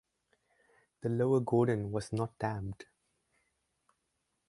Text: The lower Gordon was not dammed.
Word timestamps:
The 1.01 1.09
lower 1.09 1.41
Gordon 1.41 1.91
was 1.91 2.11
not 2.11 2.35
dammed. 2.39 2.85